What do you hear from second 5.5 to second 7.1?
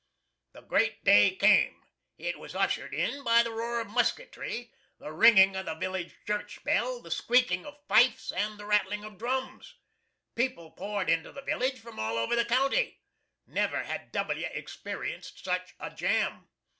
of the village church bell,